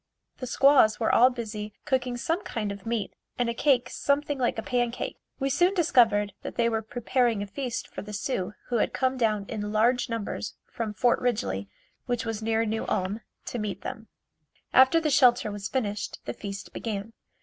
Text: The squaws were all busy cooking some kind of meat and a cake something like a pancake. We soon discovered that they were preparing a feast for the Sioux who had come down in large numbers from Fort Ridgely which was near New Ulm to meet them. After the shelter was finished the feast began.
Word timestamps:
The 0.37 0.47
squaws 0.47 0.99
were 0.99 1.13
all 1.13 1.29
busy 1.29 1.73
cooking 1.85 2.17
some 2.17 2.41
kind 2.43 2.71
of 2.71 2.87
meat 2.87 3.13
and 3.37 3.49
a 3.51 3.53
cake 3.53 3.87
something 3.91 4.39
like 4.39 4.57
a 4.57 4.63
pancake. 4.63 5.19
We 5.39 5.51
soon 5.51 5.75
discovered 5.75 6.33
that 6.41 6.55
they 6.55 6.67
were 6.69 6.81
preparing 6.81 7.43
a 7.43 7.45
feast 7.45 7.87
for 7.87 8.01
the 8.01 8.11
Sioux 8.11 8.55
who 8.69 8.77
had 8.77 8.93
come 8.93 9.15
down 9.15 9.45
in 9.47 9.71
large 9.71 10.09
numbers 10.09 10.55
from 10.65 10.95
Fort 10.95 11.19
Ridgely 11.19 11.69
which 12.07 12.25
was 12.25 12.41
near 12.41 12.65
New 12.65 12.87
Ulm 12.87 13.21
to 13.45 13.59
meet 13.59 13.81
them. 13.83 14.07
After 14.73 14.99
the 14.99 15.11
shelter 15.11 15.51
was 15.51 15.67
finished 15.69 16.17
the 16.25 16.33
feast 16.33 16.73
began. 16.73 17.13